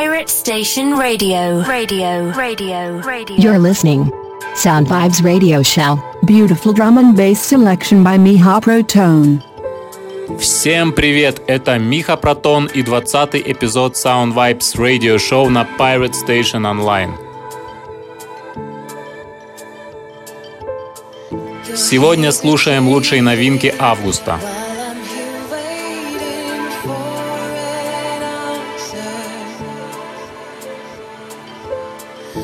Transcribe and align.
Pirate 0.00 0.30
Station 0.30 0.96
Radio. 0.96 1.62
Radio. 1.64 2.32
Radio. 2.32 3.02
Radio. 3.02 3.36
You're 3.36 3.58
listening. 3.58 4.10
Sound 4.54 4.86
Vibes 4.86 5.22
Radio 5.22 5.62
Show. 5.62 6.00
Beautiful 6.24 6.72
drum 6.72 6.96
and 6.96 7.14
bass 7.14 7.38
selection 7.38 8.02
by 8.02 8.16
Miha 8.16 8.62
Protone. 8.62 9.42
Всем 10.38 10.92
привет! 10.92 11.42
Это 11.46 11.78
Миха 11.78 12.16
Протон 12.16 12.64
и 12.72 12.82
20 12.82 13.34
эпизод 13.34 13.94
Sound 13.94 14.32
Vibes 14.32 14.74
Radio 14.78 15.18
Show 15.18 15.50
на 15.50 15.68
Pirate 15.78 16.14
Station 16.14 16.64
Online. 16.64 17.12
Сегодня 21.76 22.32
слушаем 22.32 22.88
лучшие 22.88 23.20
новинки 23.20 23.74
августа. 23.78 24.40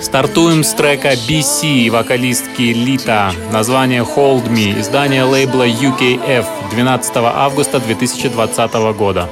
Стартуем 0.07 0.63
с 0.63 0.73
трека 0.73 1.15
BC 1.15 1.91
вокалистки 1.91 2.73
Лита. 2.73 3.33
Название 3.51 4.03
Hold 4.03 4.49
Me. 4.49 4.81
Издание 4.81 5.25
лейбла 5.25 5.67
UKF 5.67 6.47
12 6.71 7.17
августа 7.17 7.81
2020 7.81 8.73
года. 8.97 9.29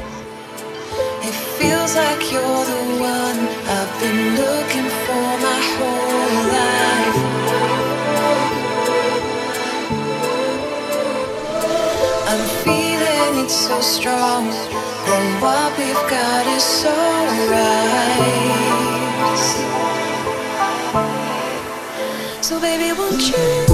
so 13.47 13.80
strong, 13.80 14.48
and 14.48 15.42
what 15.42 15.78
we've 15.78 16.05
got 16.11 16.47
is 16.56 16.64
so 16.64 16.91
right. 17.50 18.94
So 22.55 22.60
baby, 22.60 22.92
won't 22.92 23.20
you? 23.30 23.73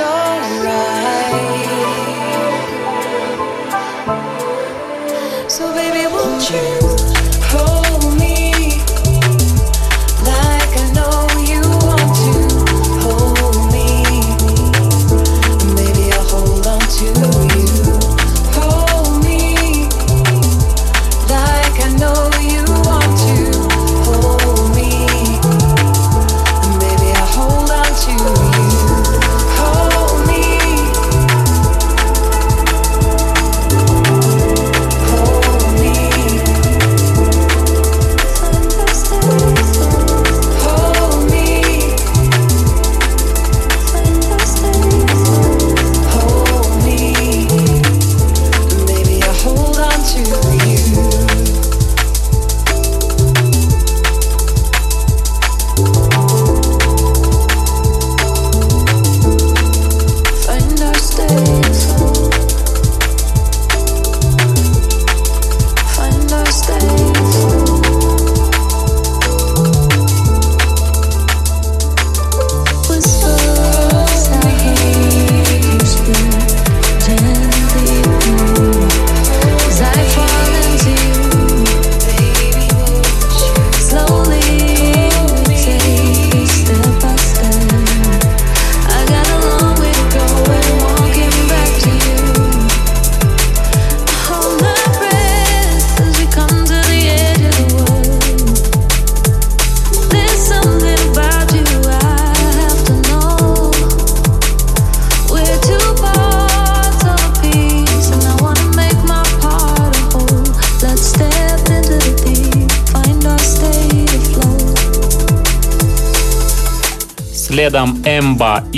Следом 0.00 0.39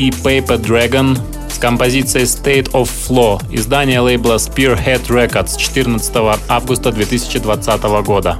и 0.02 0.10
Paper 0.10 0.60
Dragon 0.60 1.16
с 1.48 1.58
композицией 1.58 2.24
State 2.24 2.72
of 2.72 2.88
Flow, 3.08 3.40
издание 3.52 4.00
лейбла 4.00 4.34
Spearhead 4.34 5.06
Records 5.06 5.56
14 5.56 6.12
августа 6.48 6.90
2020 6.90 7.82
года. 8.04 8.36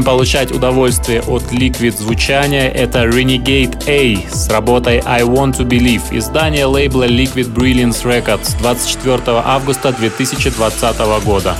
продолжаем 0.00 0.20
получать 0.20 0.52
удовольствие 0.52 1.22
от 1.22 1.52
ликвид 1.52 1.98
звучания. 1.98 2.68
Это 2.68 3.04
Renegade 3.04 3.82
A 3.86 4.28
с 4.30 4.48
работой 4.48 5.02
I 5.04 5.22
Want 5.22 5.56
To 5.58 5.64
Believe. 5.66 6.02
Издание 6.10 6.66
лейбла 6.66 7.06
Liquid 7.06 7.52
Brilliance 7.52 8.04
Records 8.04 8.58
24 8.60 9.20
августа 9.44 9.92
2020 9.92 11.24
года. 11.24 11.56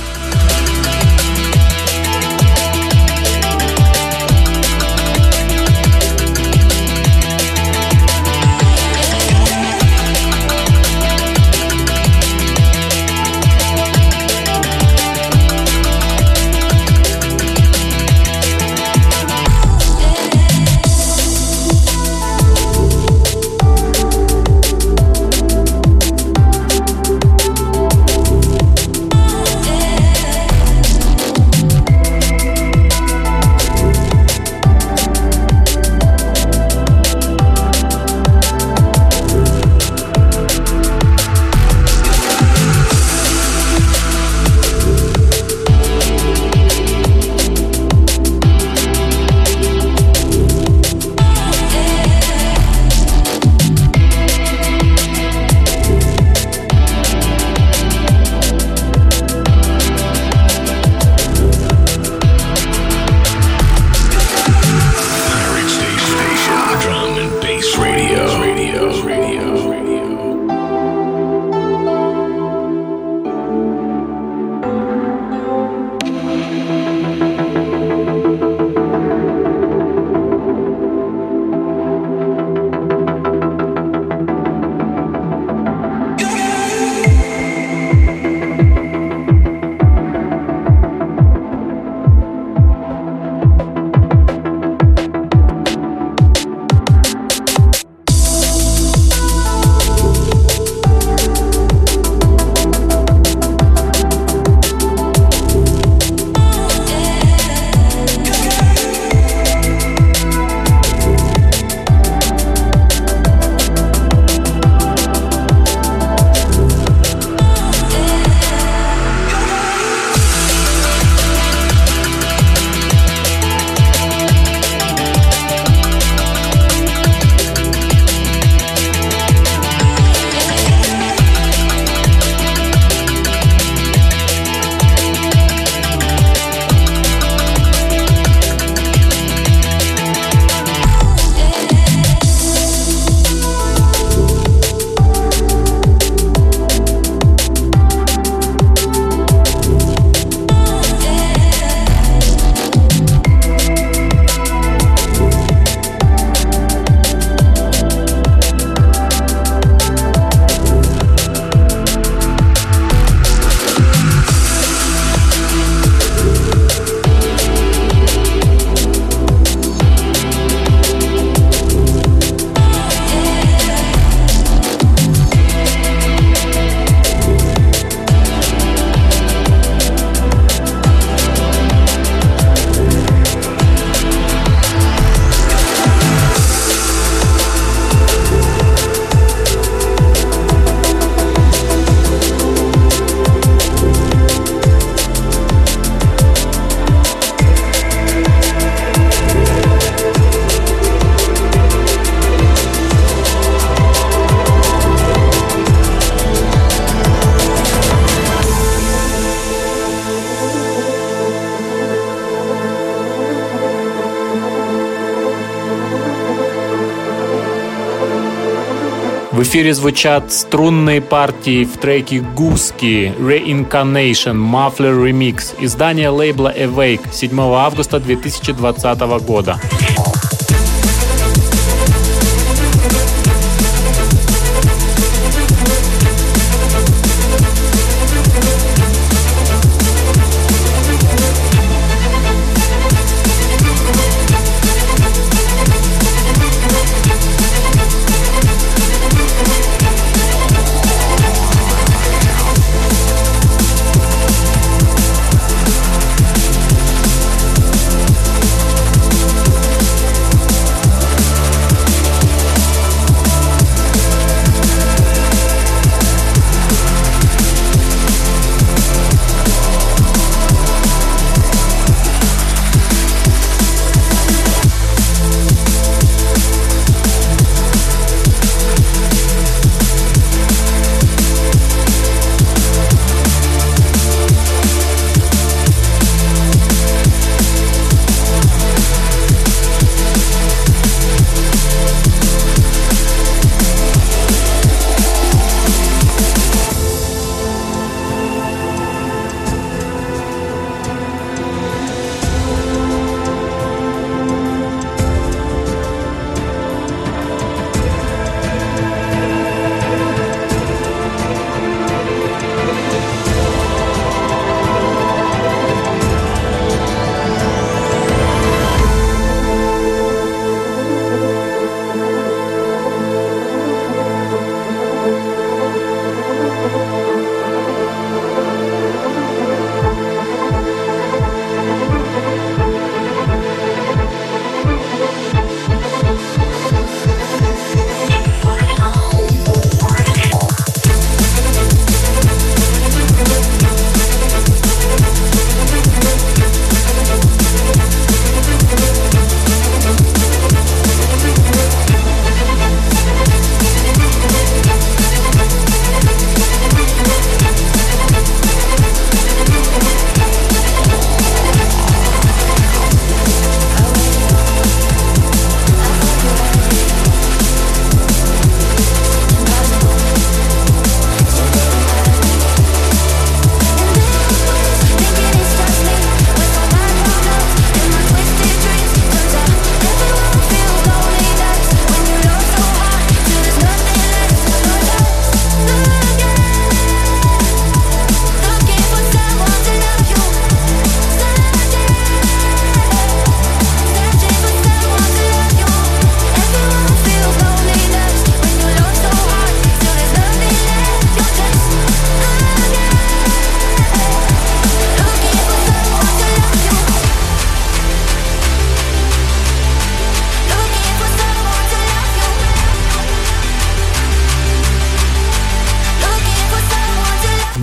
Эфире 219.51 219.73
звучат 219.73 220.31
струнные 220.31 221.01
партии 221.01 221.65
в 221.65 221.75
треке 221.75 222.21
«Гуски» 222.21 223.13
Reincarnation 223.19 224.37
Muffler 224.37 224.95
Remix, 225.03 225.53
издание 225.59 226.07
лейбла 226.07 226.53
Awake 226.57 227.11
7 227.11 227.37
августа 227.37 227.99
2020 227.99 228.99
года. 229.27 229.59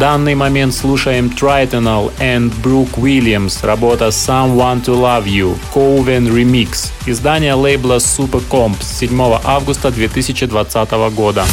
Данный 0.09 0.35
момент 0.35 0.73
слушаем 0.73 1.27
Tritonal 1.27 2.11
and 2.19 2.51
Brooke 2.63 2.95
Williams, 2.97 3.63
работа 3.63 4.07
Someone 4.07 4.83
to 4.83 4.95
Love 4.95 5.27
You, 5.27 5.55
Coven 5.75 6.31
Remix, 6.33 6.91
издание 7.05 7.53
лейбла 7.53 7.97
Super 7.97 8.43
Comps 8.49 8.85
7 8.85 9.39
августа 9.45 9.91
2020 9.91 11.15
года. 11.15 11.45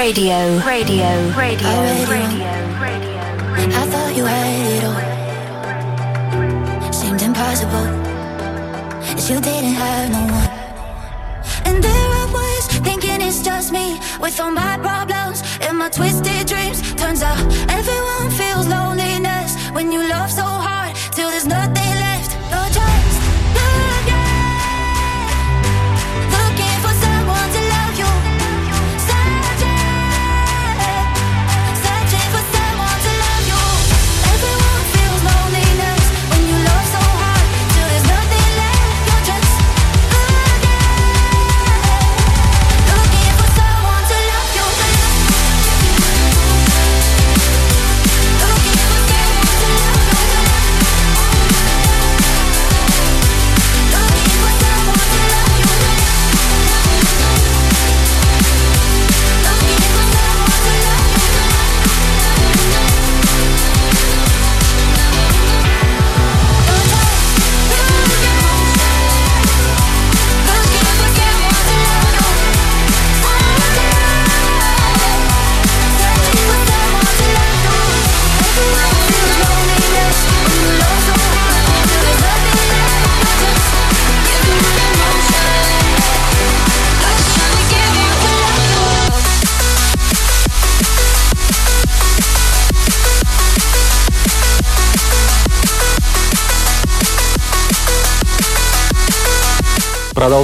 Radio. 0.00 0.56
Radio. 0.64 1.12
Radio. 1.36 1.68
Oh, 1.68 2.08
radio. 2.08 2.48
Radio. 2.80 3.20
I 3.76 3.84
thought 3.92 4.16
you 4.16 4.24
had 4.24 4.64
it 4.72 4.84
all. 4.88 4.96
Seemed 6.90 7.20
impossible. 7.20 7.86
As 9.14 9.28
you 9.28 9.42
didn't 9.42 9.74
have 9.74 10.08
no 10.10 10.22
one. 10.38 10.48
And 11.66 11.84
there 11.84 12.10
I 12.22 12.24
was, 12.32 12.62
thinking 12.80 13.20
it's 13.20 13.42
just 13.42 13.72
me. 13.72 14.00
With 14.18 14.40
all 14.40 14.50
my 14.50 14.78
problems 14.78 15.42
and 15.60 15.76
my 15.76 15.90
twisted 15.90 16.46
dreams. 16.46 16.80
Turns 16.94 17.22
out 17.22 17.36
everyone 17.68 18.30
feels 18.30 18.66
loneliness 18.68 19.54
when 19.72 19.92
you 19.92 20.08
love 20.08 20.30
so 20.30 20.59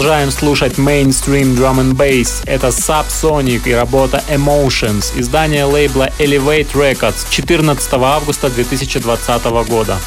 Продолжаем 0.07 0.31
слушать 0.31 0.79
Mainstream 0.79 1.57
Drum 1.57 1.81
and 1.81 1.95
Bass. 1.95 2.45
Это 2.47 2.69
Subsonic 2.69 3.63
и 3.69 3.75
работа 3.75 4.23
Emotions, 4.29 5.19
издание 5.19 5.65
лейбла 5.65 6.11
Elevate 6.21 6.71
Records 6.75 7.27
14 7.29 7.93
августа 7.95 8.49
2020 8.49 9.45
года. 9.69 9.99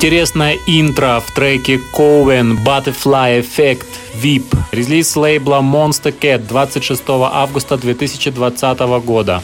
Интересное 0.00 0.56
интро 0.66 1.20
в 1.20 1.30
треке 1.34 1.78
Coven 1.94 2.56
Butterfly 2.64 3.42
Effect 3.42 3.84
VIP. 4.14 4.46
Релиз 4.72 5.14
лейбла 5.14 5.56
Monster 5.56 6.18
Cat 6.18 6.46
26 6.48 7.02
августа 7.06 7.76
2020 7.76 8.78
года. 9.04 9.42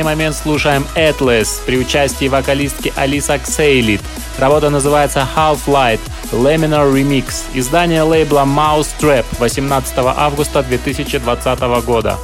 Данный 0.00 0.16
момент 0.16 0.34
слушаем 0.34 0.86
Atlas 0.94 1.60
при 1.66 1.76
участии 1.76 2.28
вокалистки 2.28 2.90
Алиса 2.96 3.38
Ксейлит. 3.38 4.00
Работа 4.38 4.70
называется 4.70 5.28
Half-Light 5.36 6.00
Laminar 6.32 6.90
Remix. 6.90 7.44
Издание 7.52 8.02
лейбла 8.02 8.44
Mouse 8.46 8.88
Trap 8.98 9.26
18 9.38 9.92
августа 9.98 10.62
2020 10.62 11.60
года. 11.84 12.16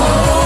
Oh. 0.00 0.37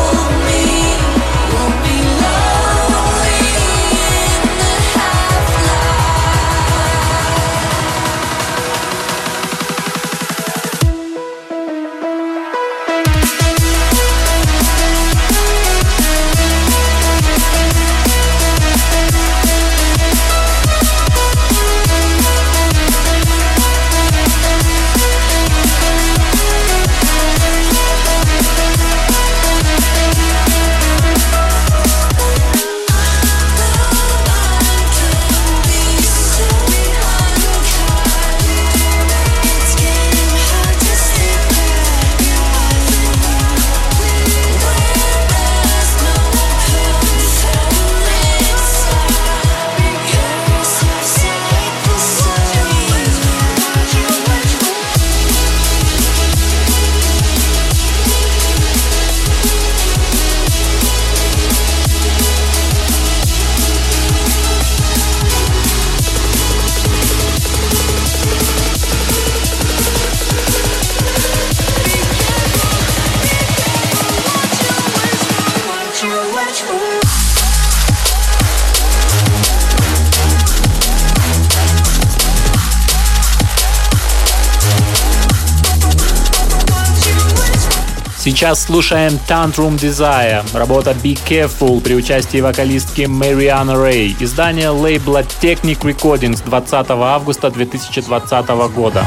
Сейчас 88.43 88.65
слушаем 88.65 89.21
Tantrum 89.29 89.79
Desire, 89.79 90.43
работа 90.53 90.91
Be 91.01 91.17
Careful 91.29 91.81
при 91.81 91.95
участии 91.95 92.41
вокалистки 92.41 93.03
Mariana 93.03 93.77
Ray, 93.77 94.17
издание 94.19 94.71
лейбла 94.71 95.23
Technic 95.23 95.83
Recordings 95.83 96.45
20 96.45 96.91
августа 96.91 97.53
2020 97.53 98.49
года. 98.75 99.07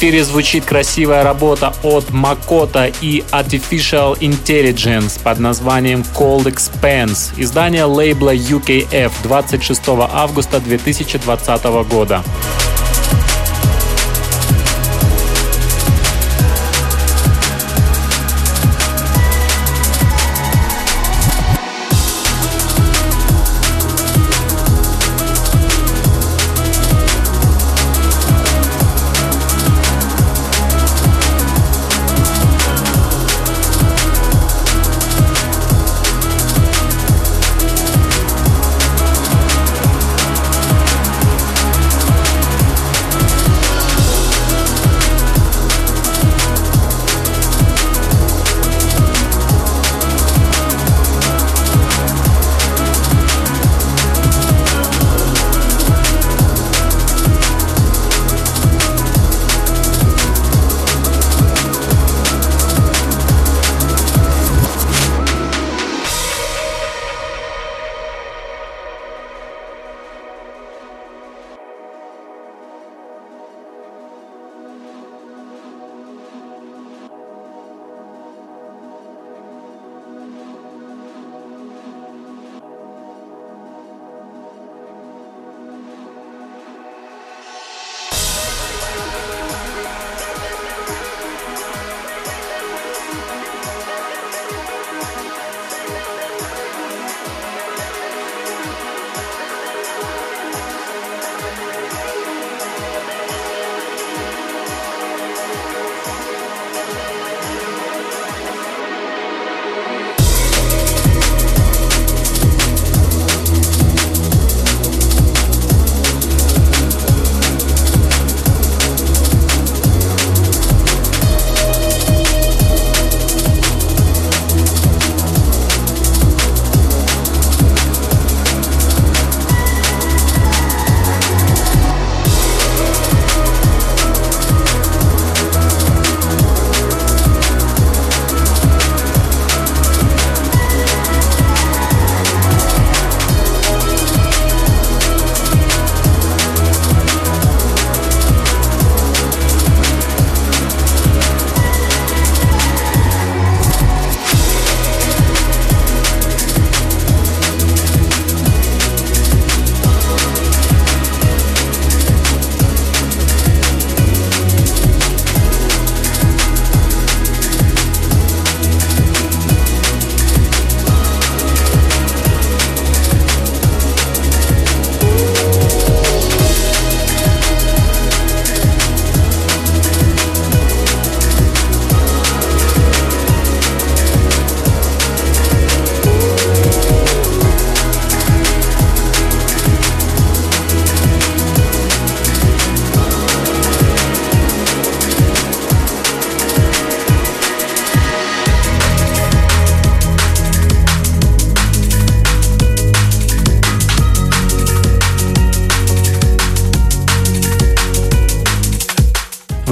эфире 0.00 0.24
звучит 0.24 0.64
красивая 0.64 1.22
работа 1.22 1.74
от 1.82 2.08
Макота 2.08 2.90
и 3.02 3.22
Artificial 3.32 4.18
Intelligence 4.18 5.20
под 5.22 5.38
названием 5.40 6.02
Cold 6.14 6.44
Expanse, 6.44 7.34
издание 7.36 7.84
лейбла 7.84 8.34
UKF 8.34 9.12
26 9.22 9.82
августа 9.88 10.58
2020 10.58 11.64
года. 11.90 12.24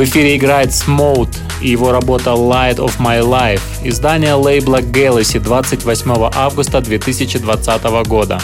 Эфире 0.09 0.37
играет 0.37 0.71
Smote 0.71 1.37
и 1.61 1.69
его 1.69 1.93
работа 1.93 2.31
Light 2.31 2.77
of 2.77 2.99
My 2.99 3.21
Life, 3.21 3.61
издание 3.85 4.33
лейбла 4.35 4.81
Galaxy 4.81 5.39
28 5.39 6.31
августа 6.35 6.81
2020 6.81 7.83
года. 8.07 8.41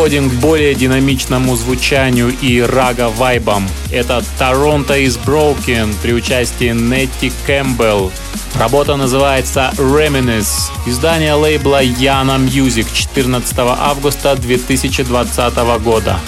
Переходим 0.00 0.30
к 0.30 0.32
более 0.40 0.74
динамичному 0.74 1.54
звучанию 1.56 2.34
и 2.40 2.58
рага-вайбам. 2.62 3.68
Это 3.92 4.24
«Toronto 4.38 4.98
is 4.98 5.18
Broken» 5.26 5.94
при 6.00 6.14
участии 6.14 6.72
Нетти 6.72 7.30
Кэмпбелл. 7.46 8.10
Работа 8.58 8.96
называется 8.96 9.74
«Reminisce». 9.76 10.70
Издание 10.86 11.34
лейбла 11.34 11.84
Yana 11.84 12.38
Music 12.38 12.86
14 12.94 13.54
августа 13.58 14.36
2020 14.36 15.54
года. 15.84 16.18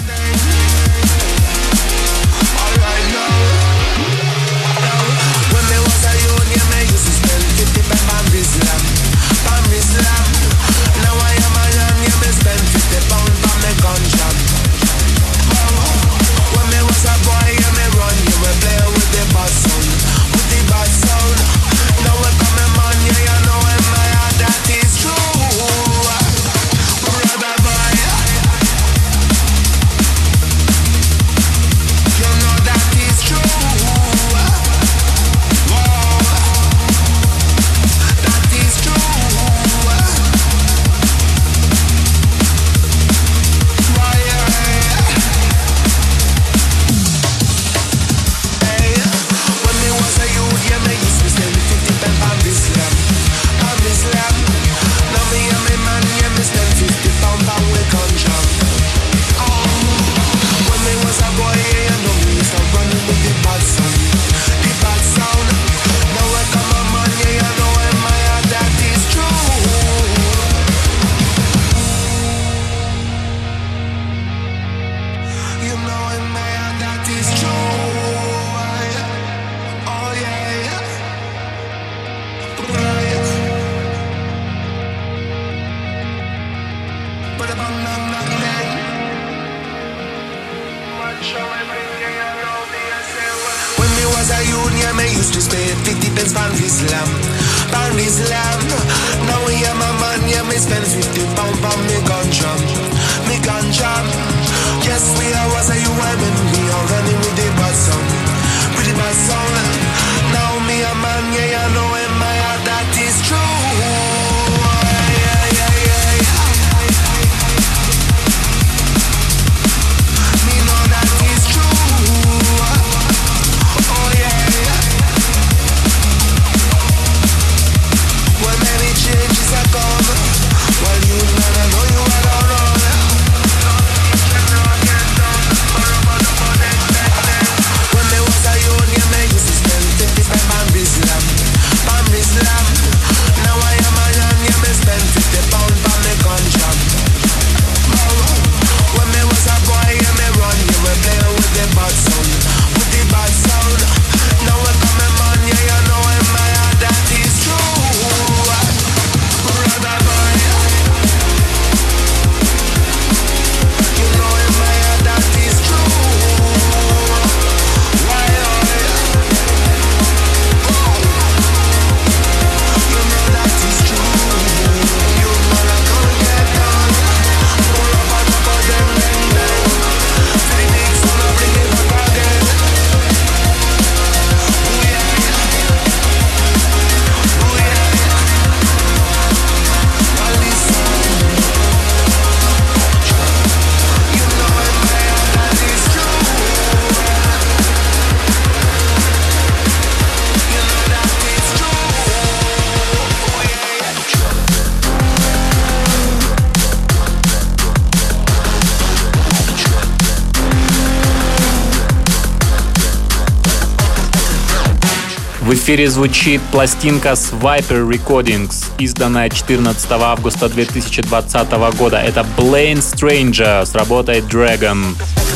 Эфире 215.63 215.89
звучит 215.89 216.41
пластинка 216.51 217.15
с 217.15 217.31
Viper 217.31 217.89
Recordings, 217.89 218.65
изданная 218.79 219.29
14 219.29 219.89
августа 219.91 220.49
2020 220.49 221.51
года. 221.77 222.01
Это 222.01 222.25
Blaine 222.37 222.79
Stranger 222.79 223.65
с 223.65 223.73
работой 223.73 224.19
Dragon. 224.19 224.93
radio, 224.93 225.32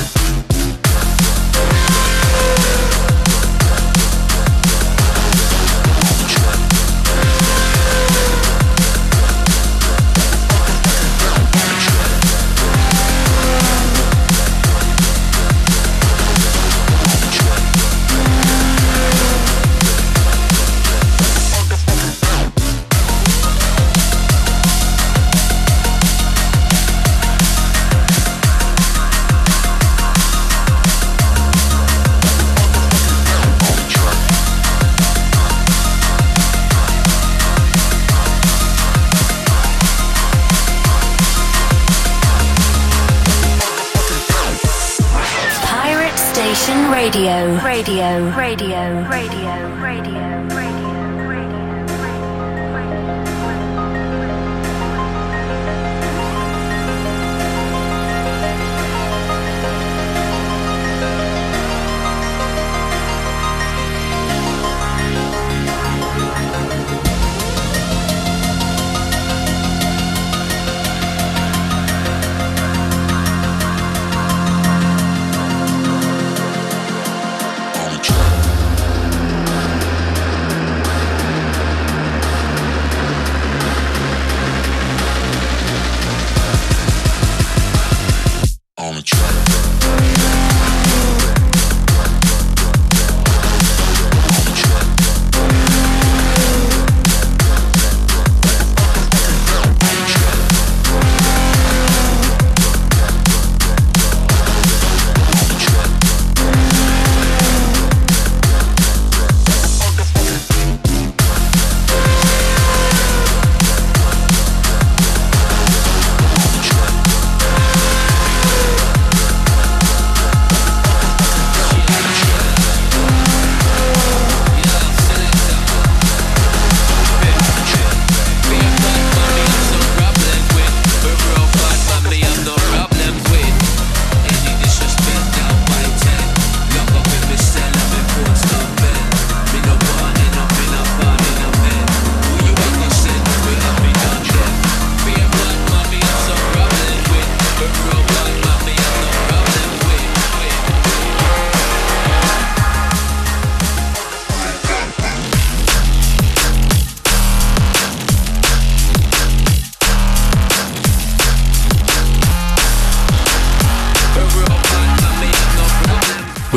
radio, 48.38 49.04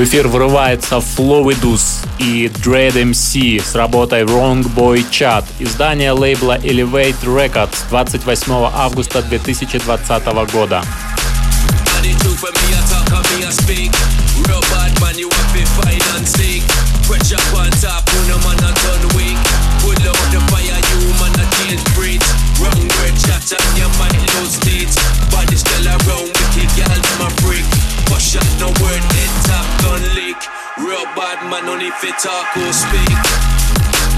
В 0.00 0.04
эфир 0.04 0.28
врывается 0.28 0.96
Flowidus 0.96 2.06
и 2.18 2.46
Dread 2.46 2.94
MC 2.94 3.62
с 3.62 3.74
работой 3.74 4.22
Wrong 4.22 4.62
Boy 4.74 5.04
Chat. 5.10 5.44
Издание 5.58 6.12
лейбла 6.12 6.56
Elevate 6.56 7.22
Records 7.24 7.76
28 7.90 8.70
августа 8.74 9.20
2020 9.20 10.52
года. 10.54 10.82
Wrong 22.60 22.76
word 22.76 23.16
chat 23.16 23.52
and 23.52 23.78
you 23.78 23.88
might 23.88 23.89
lose 23.89 23.89
man 31.50 31.66
no 31.66 31.76
need 31.76 31.92
fit 31.94 32.14
talk 32.18 32.56
or 32.56 32.72
speak. 32.72 34.09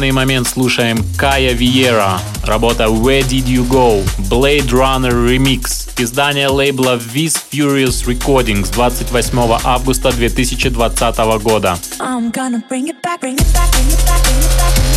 Данный 0.00 0.12
момент 0.12 0.48
слушаем 0.48 1.04
Кая 1.18 1.52
Виера, 1.52 2.18
работа 2.44 2.84
Where 2.84 3.20
Did 3.20 3.44
You 3.44 3.68
Go, 3.68 4.02
Blade 4.30 4.70
Runner 4.70 5.12
Remix, 5.12 5.90
издание 5.98 6.48
лейбла 6.48 6.96
Viz 6.96 7.36
Furious 7.52 8.06
Recordings 8.06 8.72
28 8.72 9.60
августа 9.62 10.10
2020 10.10 11.42
года. 11.42 11.76
I'm 11.98 12.32
gonna 12.32 12.62
bring 12.66 12.88
it 12.88 13.02
back, 13.02 13.20
bring 13.20 13.34
it 13.34 13.52
back, 13.52 13.70
bring 13.72 13.88
it 13.88 14.06
back, 14.06 14.22
bring 14.22 14.38
it 14.38 14.56
back, 14.56 14.89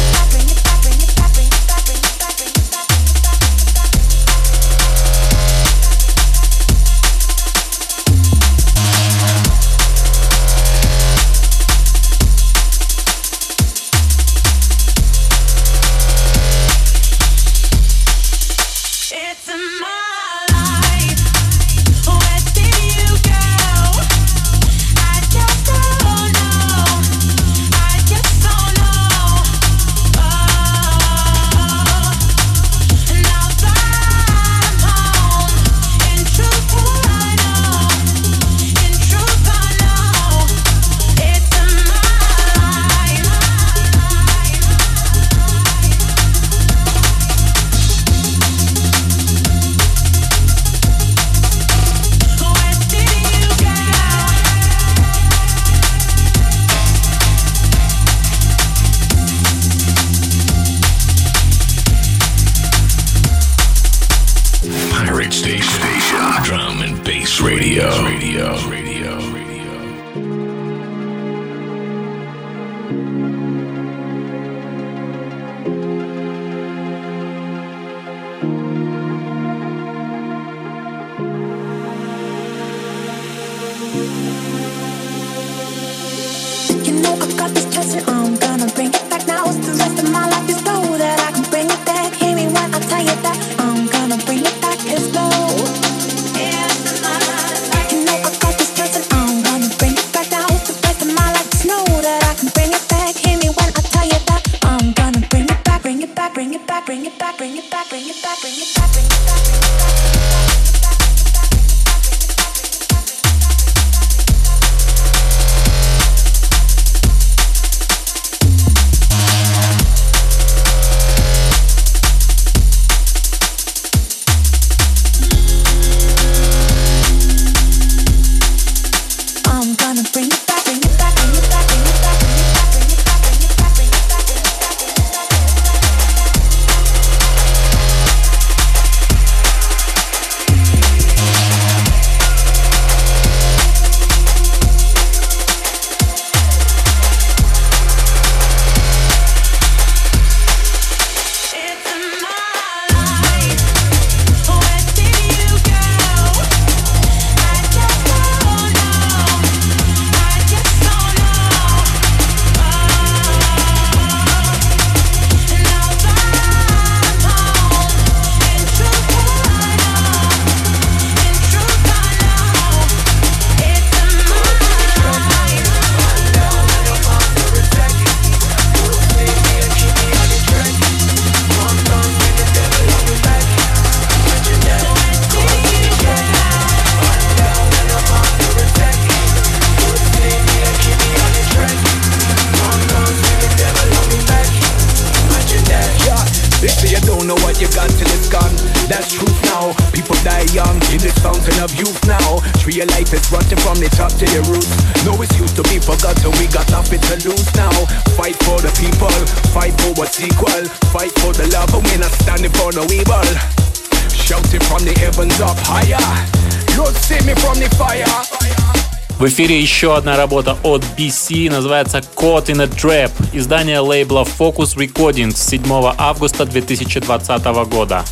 В 219.24 219.28
эфире 219.28 219.58
еще 219.58 219.96
одна 219.96 220.18
работа 220.18 220.58
от 220.64 220.84
BC, 220.98 221.50
называется 221.50 222.00
Caught 222.00 222.48
in 222.48 222.62
a 222.62 222.66
Trap, 222.66 223.10
издание 223.32 223.80
лейбла 223.80 224.28
Focus 224.38 224.76
Recordings 224.76 225.38
7 225.38 225.64
августа 225.98 226.44
2020 226.46 227.46
года. 227.70 228.04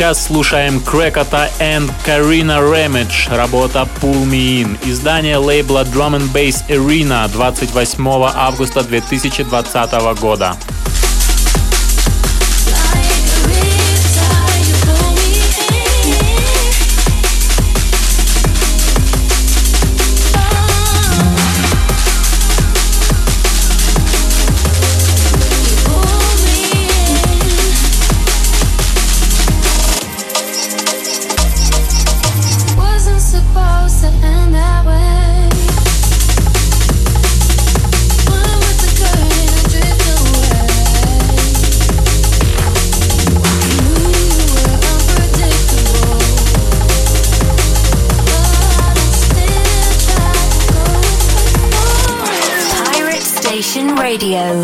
Сейчас 0.00 0.28
слушаем 0.28 0.80
Крекота 0.80 1.50
and 1.58 1.92
Карина 2.06 2.52
Ramage, 2.52 3.28
работа 3.36 3.86
Pull 4.00 4.24
Me 4.24 4.62
In, 4.62 4.78
издание 4.90 5.36
лейбла 5.36 5.82
Drum 5.82 6.16
and 6.16 6.32
Bass 6.32 6.64
Arena 6.70 7.28
28 7.28 7.98
августа 8.34 8.82
2020 8.82 10.18
года. 10.18 10.56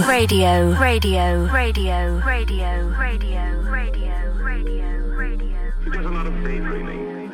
Radio, 0.07 0.71
radio, 0.81 1.47
radio, 1.53 2.21
radio, 2.21 2.23
radio, 2.25 2.89
radio, 2.95 4.15
radio, 4.41 4.87
radio. 5.17 5.73
He 5.83 5.91
does 5.91 6.07
a 6.07 6.09
lot 6.09 6.27
of 6.27 6.35
daydreaming. 6.45 7.31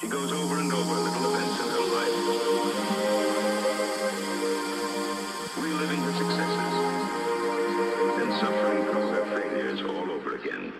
He 0.00 0.08
goes 0.08 0.32
over 0.32 0.58
and 0.58 0.72
over 0.72 0.94
little 0.94 1.34
events 1.34 1.60
in 1.60 1.68
her 1.68 1.84
life, 1.94 2.16
reliving 5.58 6.00
her 6.00 6.12
successes 6.12 6.74
and 8.22 8.32
suffering 8.40 8.84
from 8.86 9.02
her 9.12 9.24
failures 9.36 9.80
all 9.82 10.10
over 10.10 10.36
again. 10.36 10.72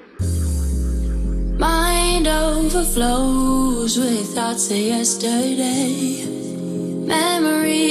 Mind 1.59 2.26
overflows 2.26 3.98
with 3.98 4.34
thoughts 4.34 4.70
of 4.70 4.78
yesterday 4.78 6.30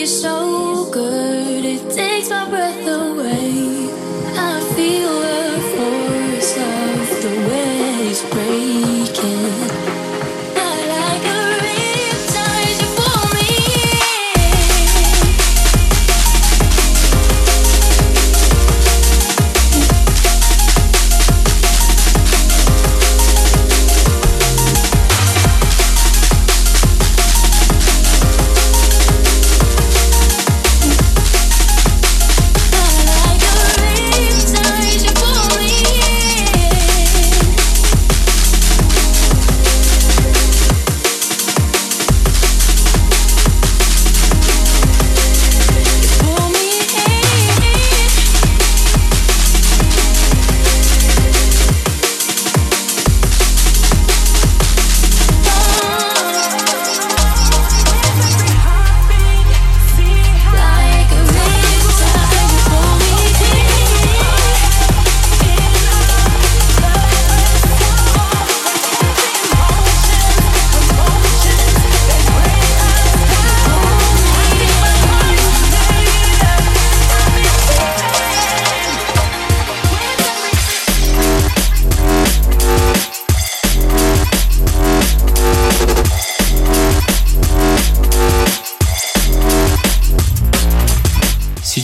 so 0.06 0.90
good, 0.92 1.66
it 1.66 1.90
takes 1.92 2.30
my 2.30 2.48
breath 2.50 2.88
away. 2.88 2.99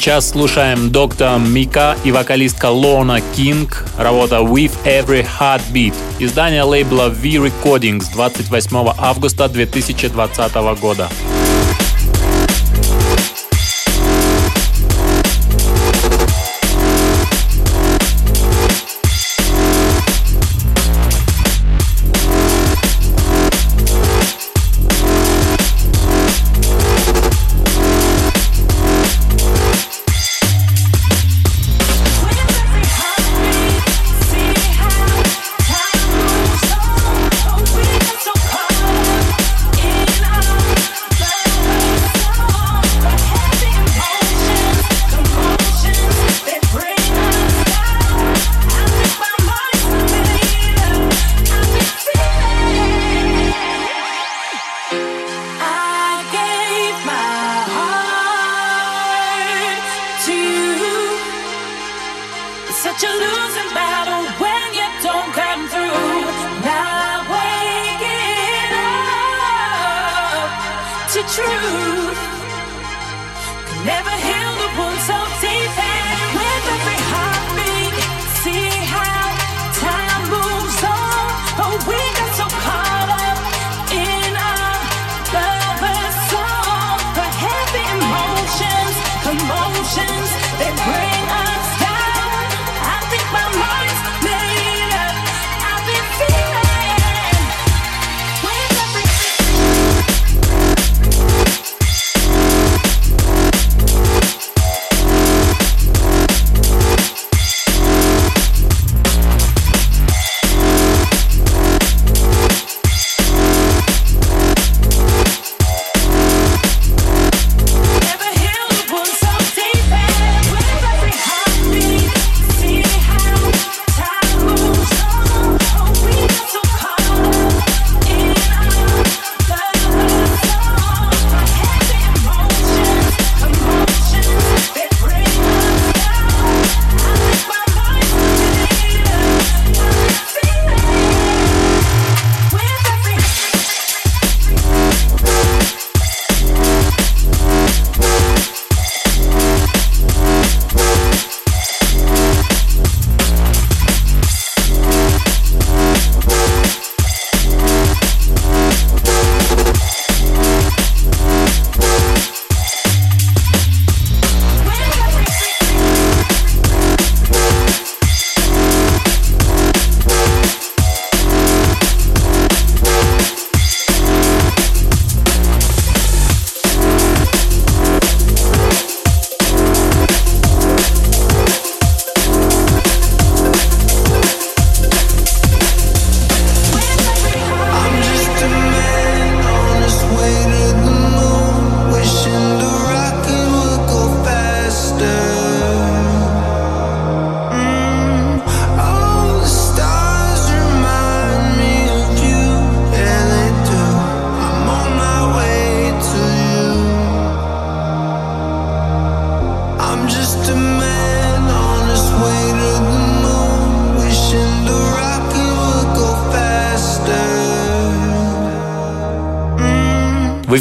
Сейчас 0.06 0.30
слушаем 0.30 0.92
доктор 0.92 1.40
Мика 1.40 1.98
и 2.04 2.12
вокалистка 2.12 2.68
Лона 2.68 3.22
Кинг, 3.36 3.88
работа 3.98 4.36
With 4.36 4.72
Every 4.86 5.26
Heartbeat, 5.40 5.96
издание 6.20 6.62
лейбла 6.62 7.10
V 7.10 7.38
Recordings 7.38 8.12
28 8.14 8.94
августа 9.00 9.50
2020 9.50 10.54
года. 10.80 11.10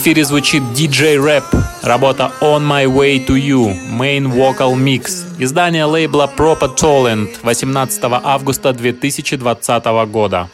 Эфире 0.05 0.23
звучит 0.27 0.63
DJ 0.75 1.17
Rap, 1.17 1.45
работа 1.83 2.31
On 2.43 2.61
My 2.61 2.85
Way 2.85 3.27
to 3.27 3.37
You, 3.37 3.75
Main 3.91 4.31
Vocal 4.31 4.75
Mix, 4.75 5.25
издание 5.39 5.87
лейбла 5.87 6.31
Proper 6.37 6.77
Talent 6.77 7.39
18 7.43 8.01
августа 8.23 8.75
2020 8.75 9.85
года. 10.11 10.51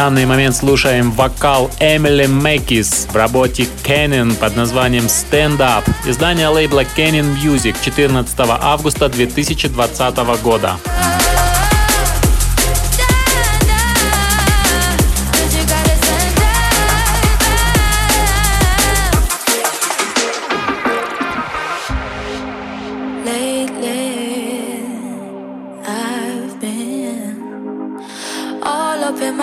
Данный 0.00 0.24
момент 0.24 0.56
слушаем 0.56 1.10
вокал 1.10 1.70
Эмили 1.78 2.24
Мэкис 2.24 3.06
в 3.12 3.14
работе 3.14 3.66
Canon 3.84 4.34
под 4.34 4.56
названием 4.56 5.04
Stand 5.04 5.58
Up, 5.58 5.84
издание 6.06 6.48
лейбла 6.48 6.84
Canon 6.96 7.36
Music 7.36 7.76
14 7.84 8.34
августа 8.62 9.10
2020 9.10 10.42
года. 10.42 10.78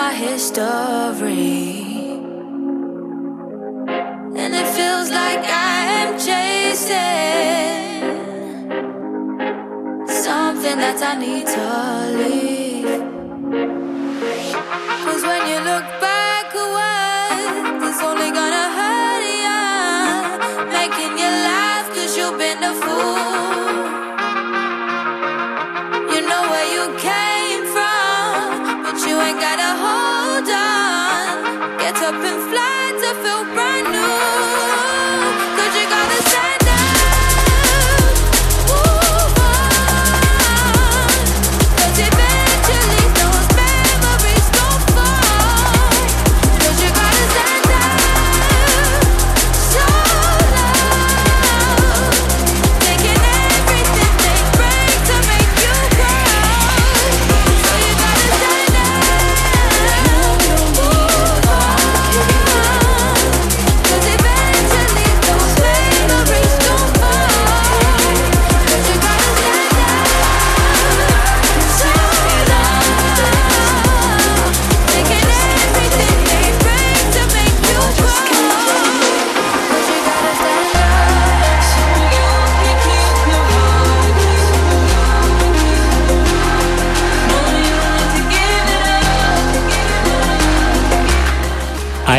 History. 0.06 1.84
And 4.40 4.54
it 4.54 4.68
feels 4.76 5.10
like 5.10 5.44
I 5.44 5.84
am 6.00 6.18
chasing 6.18 6.98
something 10.06 10.78
that 10.78 11.02
I 11.02 11.14
need 11.18 11.46
to 11.46 11.97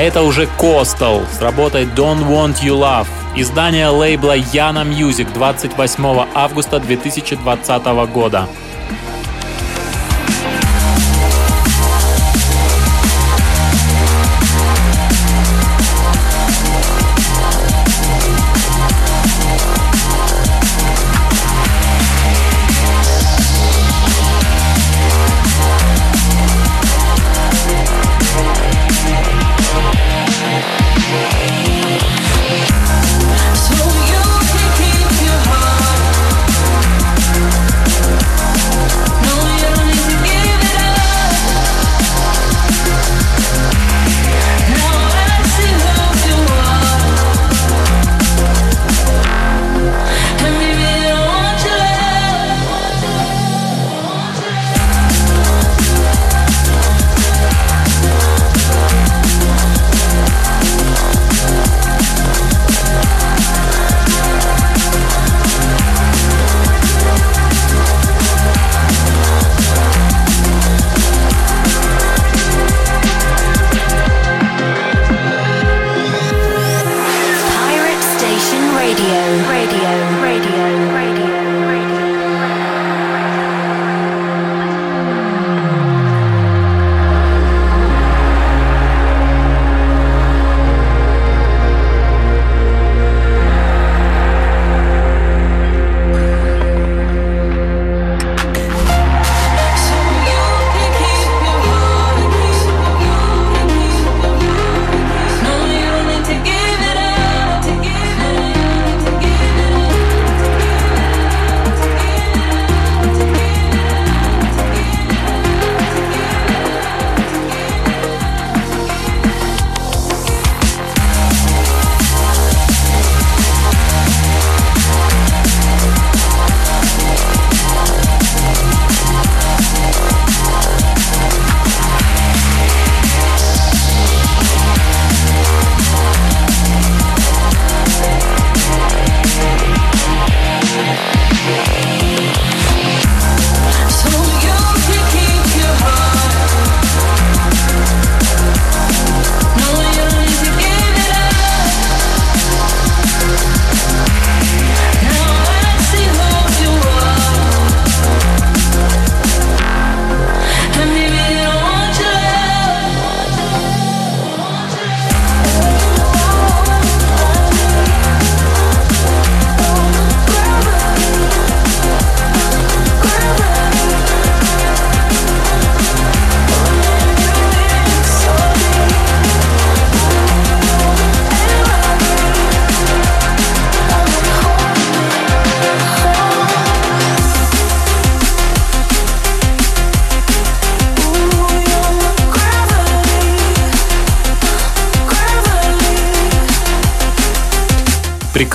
это 0.09 0.23
уже 0.23 0.49
Coastal 0.57 1.23
с 1.31 1.39
работой 1.39 1.85
Don't 1.85 2.27
Want 2.27 2.63
You 2.63 2.79
Love. 2.79 3.05
Издание 3.35 3.89
лейбла 3.89 4.35
Yana 4.37 4.83
Music 4.83 5.31
28 5.35 6.25
августа 6.33 6.79
2020 6.79 7.85
года. 8.11 8.47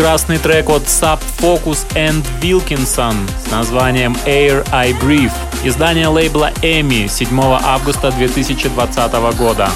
Прекрасный 0.05 0.37
трек 0.37 0.69
от 0.69 0.83
Sub 0.83 1.19
Focus 1.39 1.87
and 1.95 2.23
Wilkinson 2.43 3.17
с 3.43 3.51
названием 3.51 4.15
Air 4.27 4.63
I 4.71 4.93
Breathe. 4.93 5.33
Издание 5.65 6.09
лейбла 6.09 6.53
EMI 6.61 7.09
7 7.09 7.41
августа 7.41 8.11
2020 8.11 9.13
года. 9.39 9.71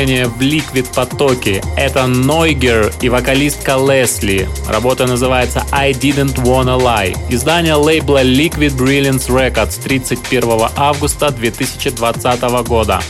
Движение 0.00 0.28
в 0.28 0.40
Liquid 0.40 0.94
потоке. 0.94 1.62
Это 1.76 2.06
Нойгер 2.06 2.90
и 3.02 3.10
вокалистка 3.10 3.72
Лесли. 3.76 4.48
Работа 4.66 5.06
называется 5.06 5.62
I 5.72 5.92
Didn't 5.92 6.36
Wanna 6.36 6.80
Lie. 6.80 7.14
Издание 7.28 7.74
лейбла 7.74 8.24
Liquid 8.24 8.74
Brilliance 8.78 9.28
Records 9.28 9.78
31 9.82 10.70
августа 10.74 11.30
2020 11.30 12.40
года. 12.66 13.02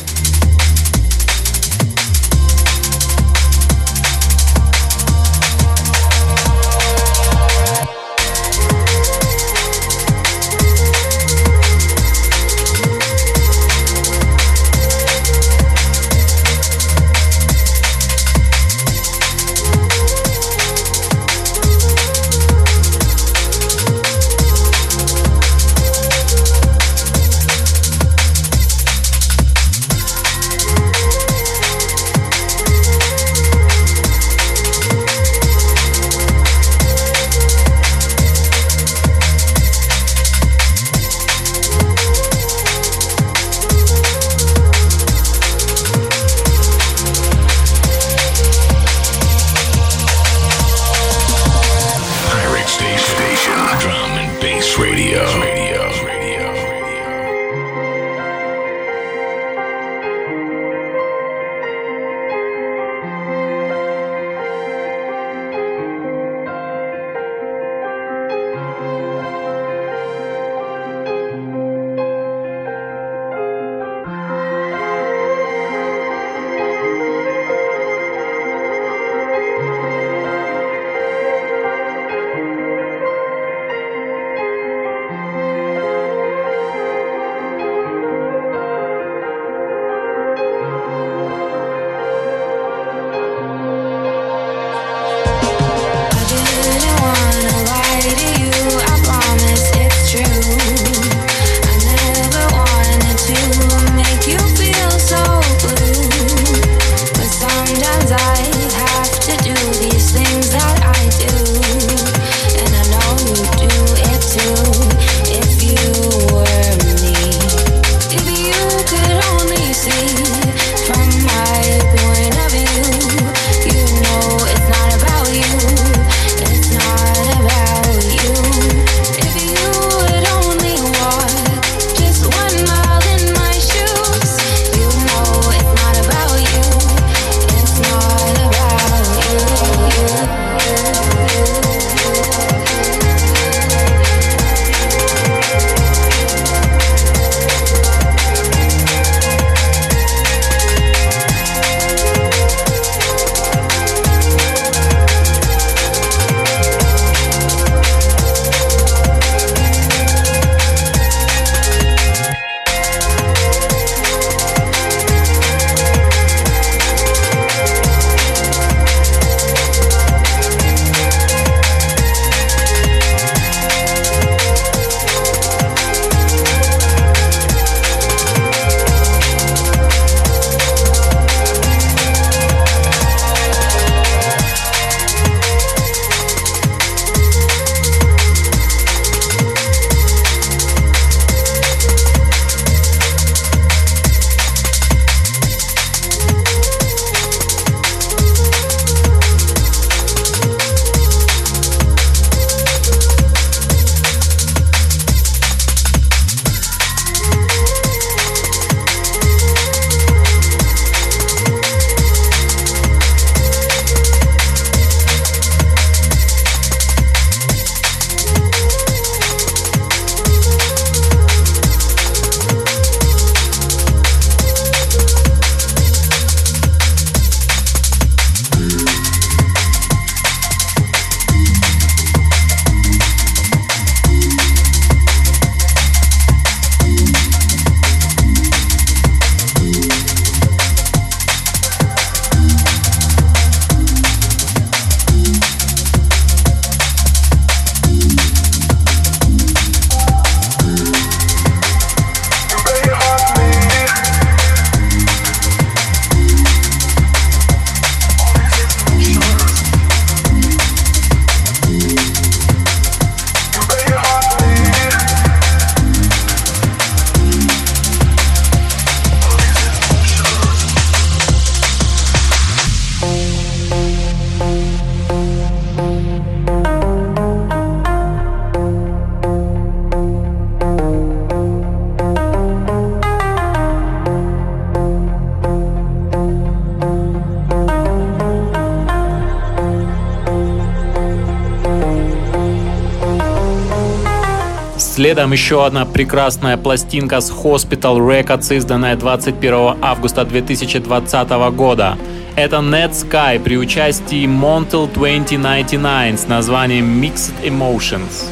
Следом 295.00 295.32
еще 295.32 295.64
одна 295.64 295.86
прекрасная 295.86 296.58
пластинка 296.58 297.22
с 297.22 297.30
Hospital 297.30 297.96
Records, 298.00 298.54
изданная 298.54 298.96
21 298.96 299.78
августа 299.80 300.26
2020 300.26 301.30
года. 301.56 301.96
Это 302.36 302.56
Net 302.56 302.90
Sky 302.90 303.40
при 303.40 303.56
участии 303.56 304.26
Montel 304.26 304.92
2099 304.92 306.20
с 306.20 306.28
названием 306.28 307.02
Mixed 307.02 307.32
Emotions. 307.42 308.26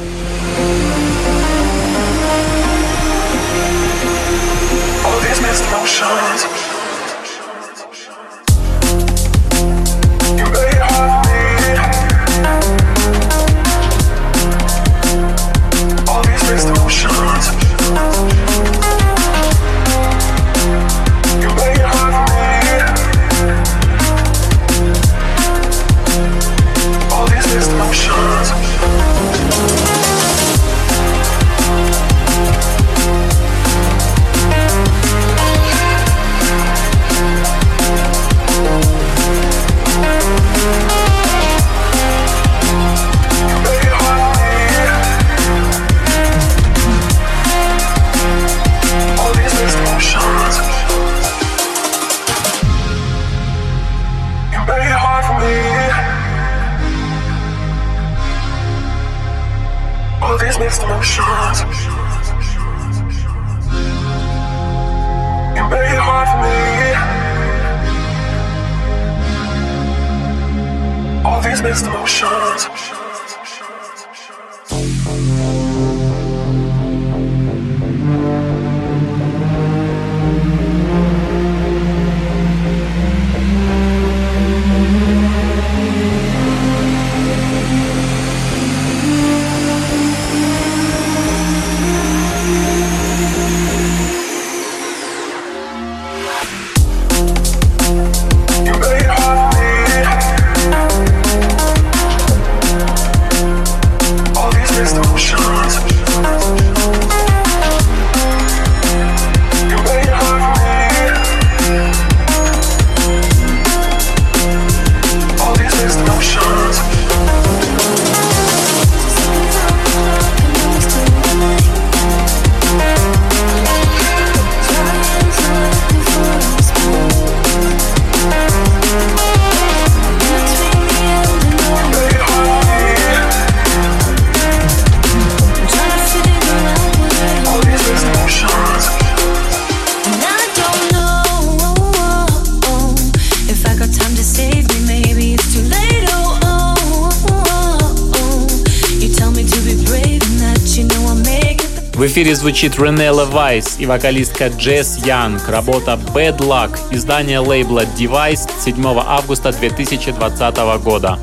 Эфире 152.28 152.40
звучит 152.40 152.78
Ренелла 152.78 153.24
Вайс 153.24 153.76
и 153.78 153.86
вокалистка 153.86 154.48
Джесс 154.48 154.98
Янг, 155.06 155.48
работа 155.48 155.98
Bad 156.14 156.36
Luck, 156.38 156.76
издание 156.90 157.38
лейбла 157.38 157.84
Device 157.98 158.50
7 158.60 158.84
августа 158.86 159.50
2020 159.50 160.56
года. 160.84 161.18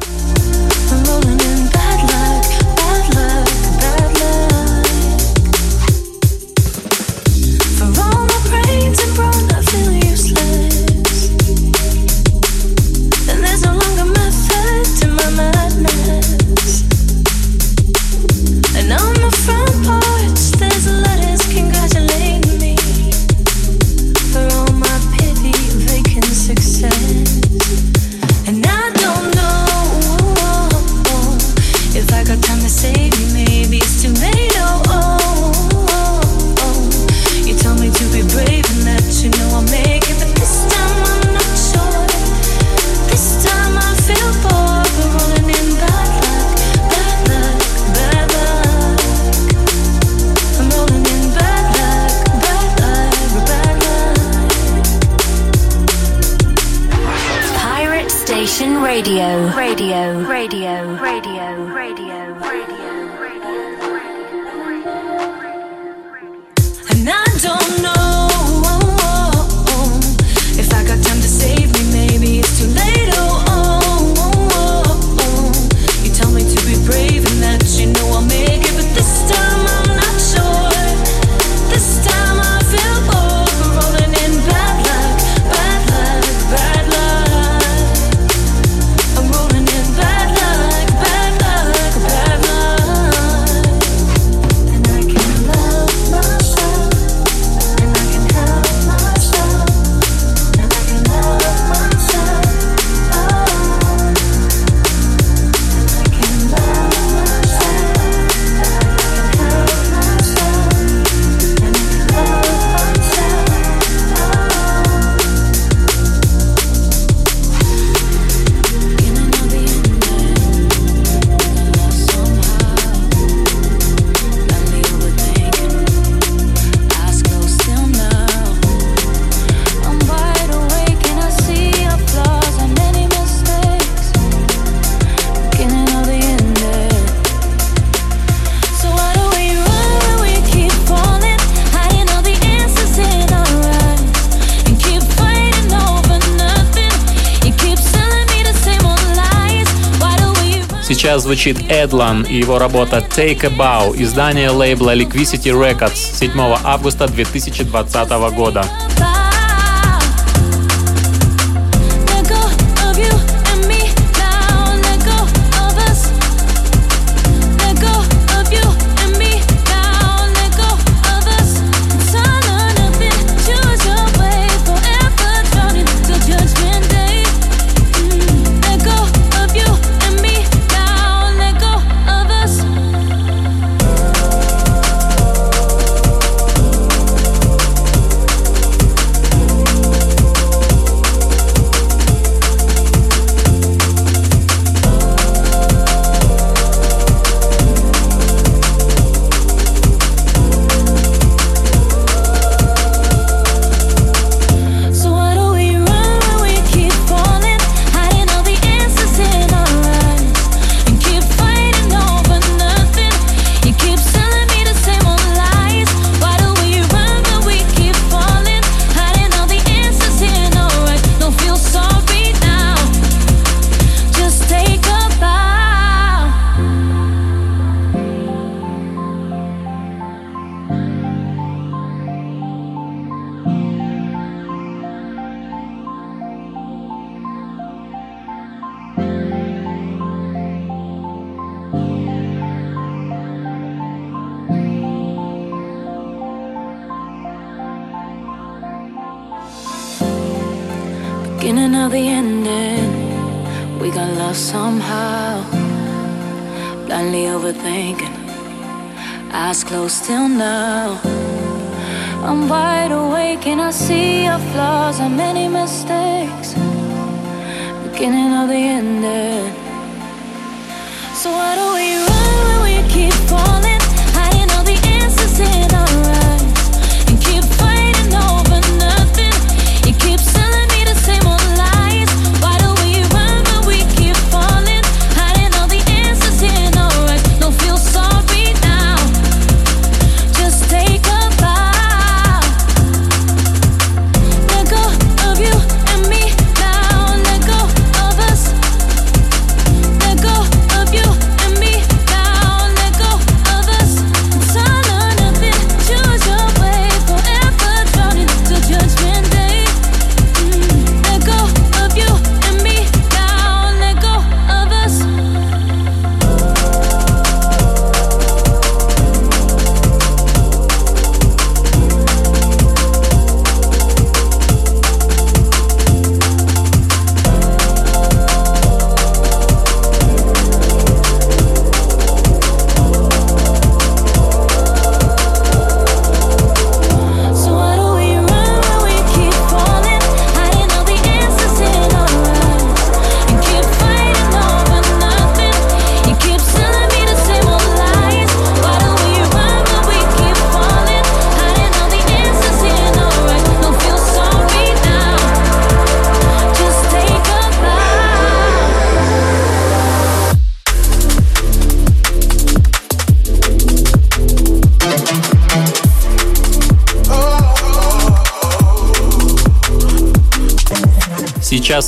Звучит 151.26 151.58
Эдлан 151.72 152.22
и 152.22 152.36
его 152.36 152.60
работа 152.60 152.98
Take 152.98 153.48
a 153.48 153.50
Bow, 153.50 153.96
издание 154.00 154.52
лейбла 154.52 154.96
Liquidity 154.96 155.52
Records 155.52 155.96
7 155.96 156.40
августа 156.64 157.08
2020 157.08 158.10
года. 158.36 158.64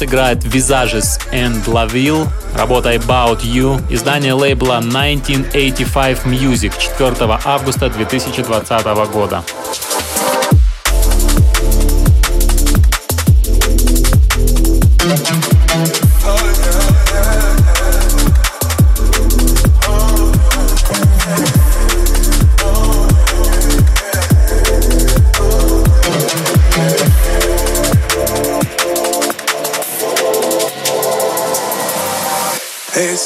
Играет 0.08 0.46
Visages 0.46 1.20
and 1.34 1.66
Laville, 1.66 2.28
работа 2.56 2.94
About 2.96 3.42
You, 3.42 3.82
издание 3.90 4.34
лейбла 4.34 4.78
1985 4.78 6.26
Music 6.26 6.72
4 6.98 7.40
августа 7.44 7.90
2020 7.90 9.12
года. 9.12 9.44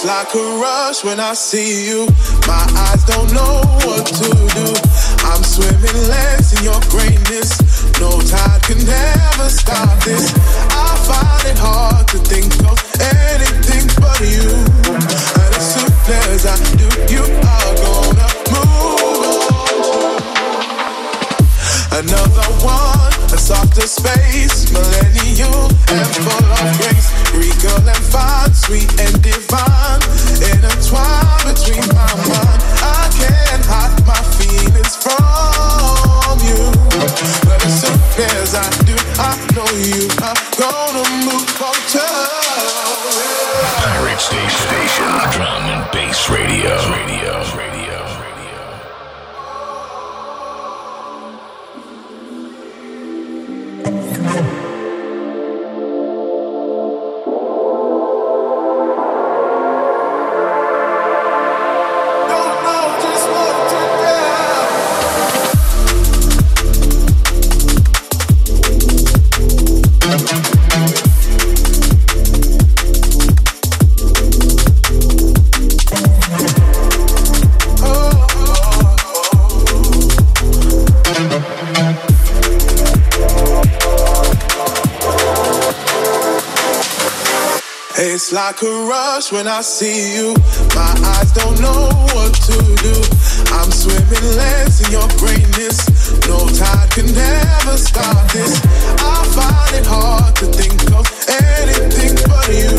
It's 0.04 0.10
like 0.10 0.34
a 0.34 0.58
rush 0.58 1.04
when 1.04 1.20
I 1.20 1.34
see 1.34 1.86
you. 1.86 2.08
My 2.48 2.66
eyes 2.90 3.06
don't 3.06 3.32
know 3.38 3.62
what 3.86 4.08
to 4.10 4.30
do. 4.34 4.74
I'm 5.30 5.44
swimming 5.46 6.10
legs 6.10 6.58
in 6.58 6.66
your 6.66 6.82
greatness. 6.90 7.62
No 8.02 8.10
tide 8.18 8.64
can 8.66 8.82
ever 8.82 9.46
stop 9.48 10.02
this. 10.02 10.34
I 10.74 10.90
find 11.06 11.54
it 11.54 11.60
hard 11.62 12.08
to 12.08 12.18
think 12.18 12.50
of 12.66 12.82
anything 12.98 13.86
but 14.02 14.18
you. 14.26 14.50
And 14.90 15.54
as 15.54 15.70
soon 15.70 15.94
as 16.34 16.50
I 16.50 16.58
do, 16.82 16.90
you 17.14 17.22
are 17.22 17.74
gonna 17.86 18.26
move 18.50 19.54
on. 19.54 20.18
Another 22.02 22.50
one, 22.66 23.14
a 23.30 23.38
softer 23.38 23.86
space, 23.86 24.66
millennial 24.74 25.70
and 25.94 26.10
full 26.26 26.50
of 26.58 26.74
grace. 26.82 27.14
Regal 27.38 27.86
and 27.86 28.04
fine, 28.10 28.52
sweet 28.52 28.90
and 29.00 29.22
divine. 29.22 29.71
You. 36.46 36.72
But 37.46 37.66
as 37.66 37.82
soon 37.82 38.00
as 38.20 38.56
I 38.56 40.41
rush 88.92 89.32
when 89.32 89.48
I 89.48 89.62
see 89.62 90.16
you. 90.16 90.36
My 90.76 90.92
eyes 91.16 91.32
don't 91.32 91.58
know 91.64 91.88
what 92.16 92.34
to 92.50 92.58
do. 92.84 92.96
I'm 93.56 93.72
swimming 93.72 94.28
less 94.36 94.84
in 94.84 94.92
your 94.92 95.08
greatness. 95.22 95.78
No 96.28 96.38
tide 96.60 96.90
can 96.92 97.08
ever 97.08 97.78
stop 97.78 98.20
this. 98.36 98.60
I 99.00 99.16
find 99.38 99.72
it 99.80 99.88
hard 99.88 100.36
to 100.42 100.46
think 100.60 100.80
of 101.00 101.06
anything 101.48 102.16
but 102.28 102.48
you. 102.52 102.76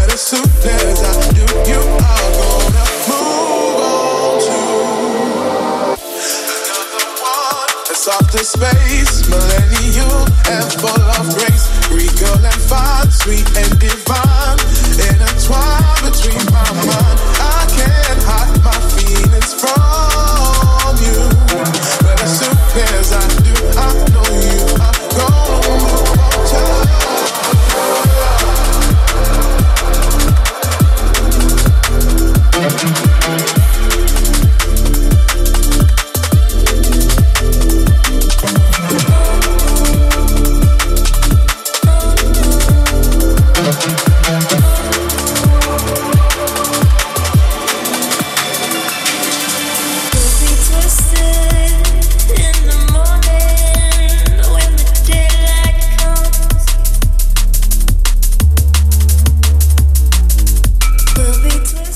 And 0.00 0.08
as 0.16 0.22
soon 0.30 0.48
as 0.64 0.98
I 1.04 1.14
do, 1.36 1.44
you 1.68 1.82
are 2.10 2.30
gonna 2.40 2.86
move 3.08 3.76
on 3.92 4.32
to 4.46 4.58
another 6.64 7.06
one. 7.20 7.68
That's 7.88 8.08
off 8.08 8.30
space, 8.56 9.14
millennial 9.28 10.16
and 10.48 10.68
full 10.80 11.04
of 11.18 11.26
grace. 11.36 11.66
Girl 12.20 12.44
and 12.44 12.62
fine, 12.68 13.10
sweet 13.10 13.48
and 13.56 13.78
divine. 13.80 14.60
Intertwined 15.50 16.12
between 16.12 16.52
my 16.52 16.86
mind. 16.86 17.29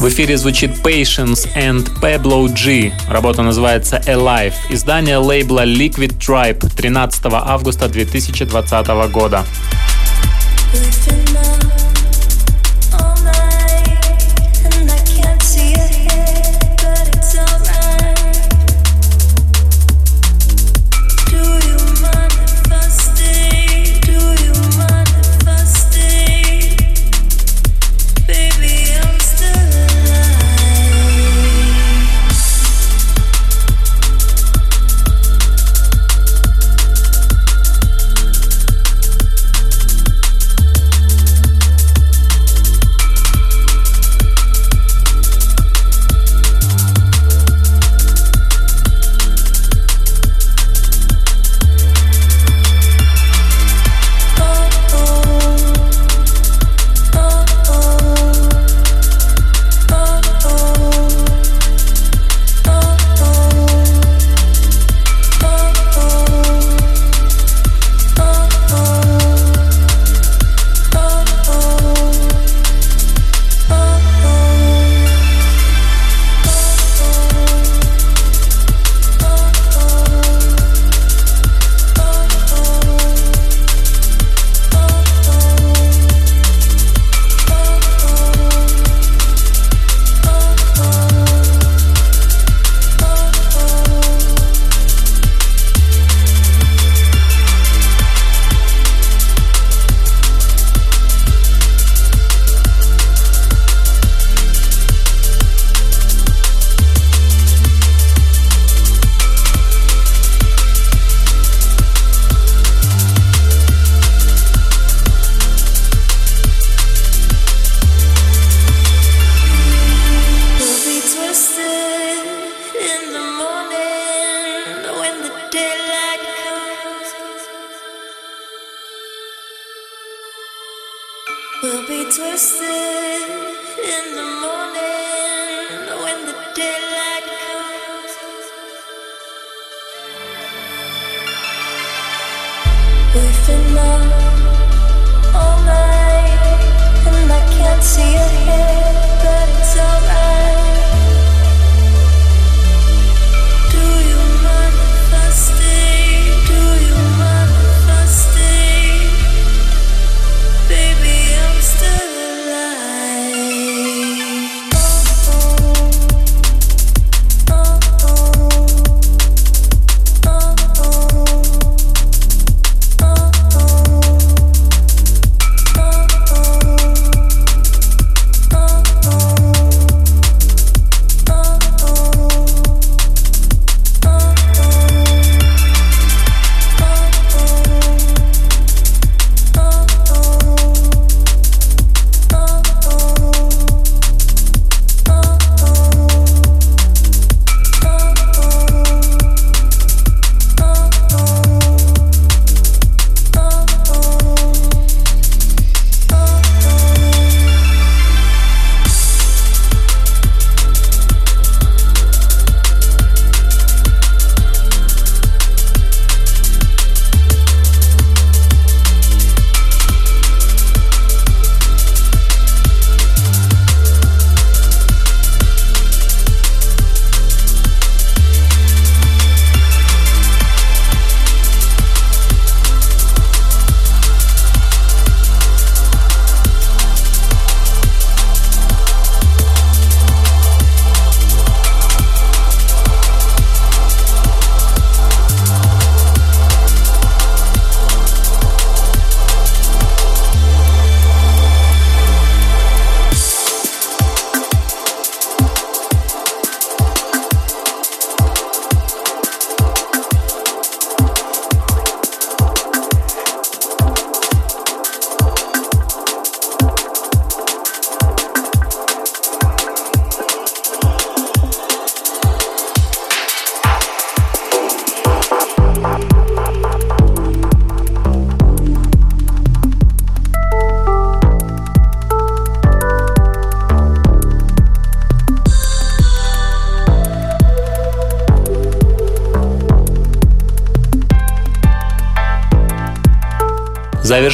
В 0.05 0.09
эфире 0.09 0.37
звучит 0.37 0.71
Patience 0.85 1.49
and 1.57 1.89
Pablo 1.99 2.47
G. 2.55 2.93
Работа 3.09 3.41
называется 3.41 4.03
Alive. 4.07 4.53
Издание 4.69 5.17
лейбла 5.17 5.65
Liquid 5.65 6.19
Tribe 6.19 6.63
13 6.77 7.23
августа 7.33 7.89
2020 7.89 8.87
года. 9.11 9.47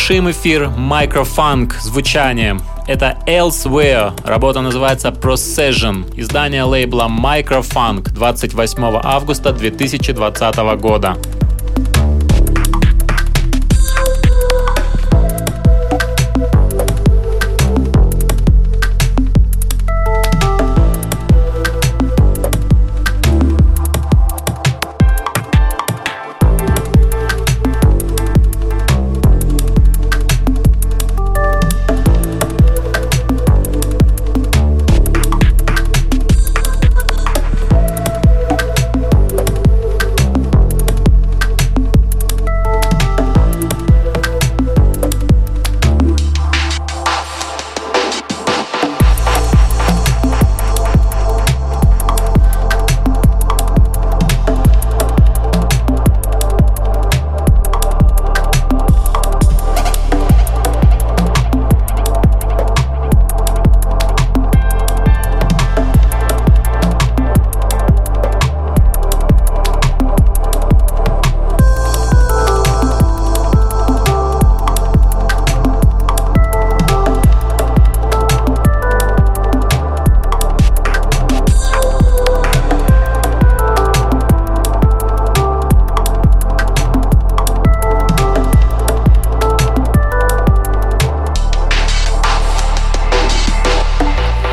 Завершим 0.00 0.30
эфир 0.30 0.62
Microfunk 0.78 1.74
звучанием. 1.78 2.62
Это 2.88 3.18
Elsewhere. 3.26 4.18
Работа 4.24 4.62
называется 4.62 5.08
Procession. 5.08 6.10
Издание 6.18 6.62
лейбла 6.62 7.06
Microfunk 7.06 8.10
28 8.10 9.00
августа 9.04 9.52
2020 9.52 10.56
года. 10.80 11.18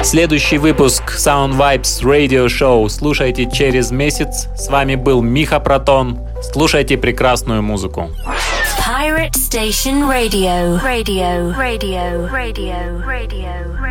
Следующий 0.07 0.57
выпуск 0.57 1.03
Sound 1.17 1.57
Vibes 1.57 2.01
Radio 2.01 2.45
Show 2.45 2.88
слушайте 2.88 3.45
через 3.51 3.91
месяц. 3.91 4.47
С 4.55 4.69
вами 4.69 4.95
был 4.95 5.21
Миха 5.21 5.59
Протон. 5.59 6.17
Слушайте 6.53 6.97
прекрасную 6.97 7.61
музыку. 7.61 8.09
Pirate 8.88 9.34
Station 9.34 10.07
Radio. 10.07 10.81
Radio. 10.81 11.53
Radio. 11.57 12.31
Radio. 12.31 12.31
Radio. 12.31 13.05
Radio. 13.05 13.86